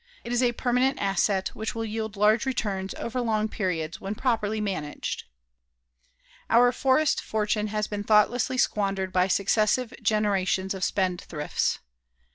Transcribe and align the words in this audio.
It 0.23 0.33
is 0.33 0.41
a 0.41 0.53
permanent 0.53 0.97
asset 0.99 1.49
which 1.49 1.75
will 1.75 1.85
yield 1.85 2.17
large 2.17 2.47
returns 2.47 2.95
over 2.95 3.21
long 3.21 3.47
periods 3.47 4.01
when 4.01 4.15
properly 4.15 4.59
managed. 4.59 5.25
Our 6.49 6.71
forest 6.71 7.21
fortune 7.21 7.67
has 7.67 7.85
been 7.85 8.03
thoughtlessly 8.03 8.57
squandered 8.57 9.13
by 9.13 9.27
successive 9.27 9.93
generations 10.01 10.73
of 10.73 10.83
spendthrifts. 10.83 11.77